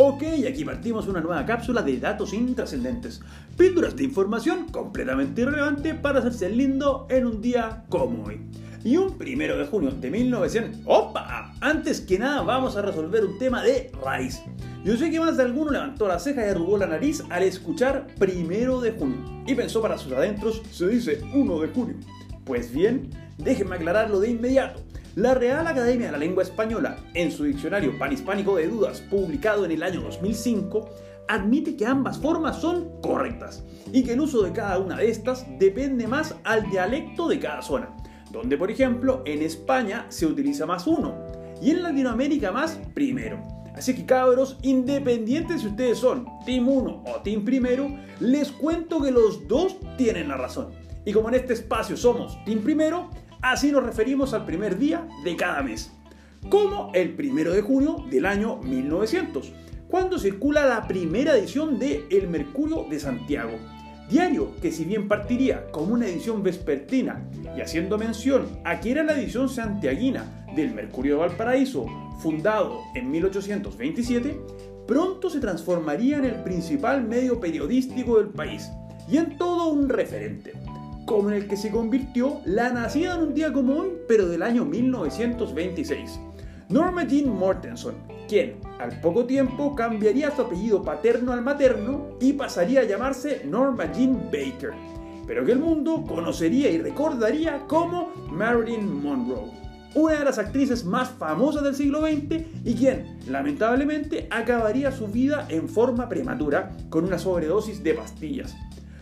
[0.00, 3.20] Ok, aquí partimos una nueva cápsula de datos intrascendentes.
[3.56, 8.40] Píldoras de información completamente irrelevante para hacerse lindo en un día como hoy.
[8.84, 10.82] Y un primero de junio de 1900.
[10.84, 11.52] ¡Opa!
[11.60, 14.40] Antes que nada, vamos a resolver un tema de raíz.
[14.84, 18.06] Yo sé que más de alguno levantó la ceja y arrugó la nariz al escuchar
[18.20, 19.18] primero de junio.
[19.48, 21.96] Y pensó para sus adentros, se dice 1 de junio.
[22.44, 24.80] Pues bien, déjenme aclararlo de inmediato.
[25.18, 29.72] La Real Academia de la Lengua Española, en su diccionario panhispánico de dudas, publicado en
[29.72, 30.90] el año 2005,
[31.26, 35.44] admite que ambas formas son correctas y que el uso de cada una de estas
[35.58, 37.96] depende más al dialecto de cada zona,
[38.30, 41.16] donde por ejemplo en España se utiliza más uno
[41.60, 43.42] y en Latinoamérica más primero.
[43.74, 47.90] Así que cabros, independientes si ustedes son Team 1 o Team Primero,
[48.20, 50.68] les cuento que los dos tienen la razón.
[51.04, 53.10] Y como en este espacio somos Team Primero,
[53.40, 55.92] Así nos referimos al primer día de cada mes,
[56.48, 59.52] como el primero de junio del año 1900,
[59.88, 63.52] cuando circula la primera edición de El Mercurio de Santiago,
[64.10, 69.04] diario que si bien partiría como una edición vespertina y haciendo mención a que era
[69.04, 71.86] la edición santiaguina del Mercurio de Valparaíso,
[72.20, 74.36] fundado en 1827,
[74.88, 78.68] pronto se transformaría en el principal medio periodístico del país
[79.08, 80.54] y en todo un referente
[81.08, 84.42] como en el que se convirtió la nacida en un día como hoy, pero del
[84.42, 86.20] año 1926.
[86.68, 87.94] Norma Jean Mortenson,
[88.28, 93.90] quien al poco tiempo cambiaría su apellido paterno al materno y pasaría a llamarse Norma
[93.90, 94.72] Jean Baker,
[95.26, 99.50] pero que el mundo conocería y recordaría como Marilyn Monroe,
[99.94, 105.46] una de las actrices más famosas del siglo XX y quien, lamentablemente, acabaría su vida
[105.48, 108.54] en forma prematura con una sobredosis de pastillas.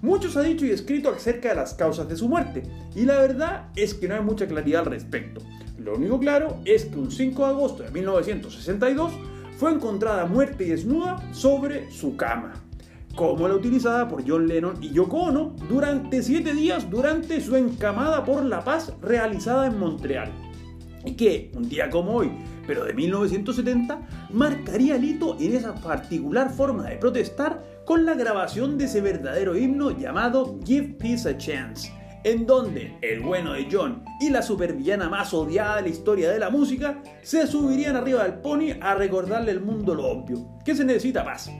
[0.00, 2.62] Mucho se ha dicho y escrito acerca de las causas de su muerte,
[2.94, 5.40] y la verdad es que no hay mucha claridad al respecto.
[5.76, 9.12] Lo único claro es que un 5 de agosto de 1962
[9.58, 12.54] fue encontrada muerta y desnuda sobre su cama,
[13.16, 18.24] como la utilizada por John Lennon y Yoko Ono durante 7 días durante su encamada
[18.24, 20.47] por la paz realizada en Montreal.
[21.16, 22.30] Que, un día como hoy,
[22.66, 28.76] pero de 1970, marcaría el hito en esa particular forma de protestar con la grabación
[28.76, 31.90] de ese verdadero himno llamado Give Peace a Chance,
[32.24, 36.38] en donde el bueno de John y la supervillana más odiada de la historia de
[36.38, 40.84] la música se subirían arriba del pony a recordarle al mundo lo obvio, que se
[40.84, 41.50] necesita paz.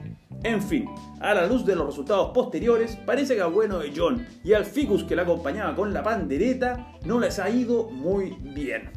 [0.43, 0.85] En fin,
[1.19, 4.65] a la luz de los resultados posteriores, parece que al bueno de John y al
[4.65, 8.91] ficus que la acompañaba con la pandereta no les ha ido muy bien.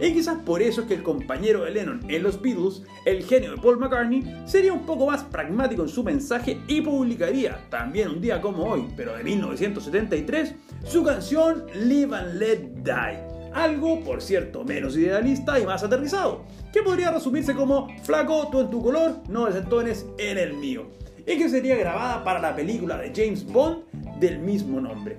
[0.00, 3.52] Y quizás por eso es que el compañero de Lennon en los Beatles, el genio
[3.52, 8.20] de Paul McCartney, sería un poco más pragmático en su mensaje y publicaría, también un
[8.20, 10.54] día como hoy, pero de 1973,
[10.84, 13.28] su canción Live and Let Die.
[13.52, 18.70] Algo, por cierto, menos idealista y más aterrizado, que podría resumirse como Flaco, tú en
[18.70, 20.86] tu color, no desentones en el mío,
[21.26, 23.84] y que sería grabada para la película de James Bond
[24.20, 25.18] del mismo nombre.